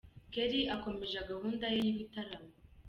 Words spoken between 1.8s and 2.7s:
y'ibitaramo.